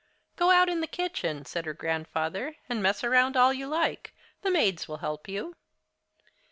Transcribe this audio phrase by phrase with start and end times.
[0.35, 4.15] "Go out in the kitchen," said her grandfather, "and mess around all you like.
[4.41, 5.55] The maids will help you."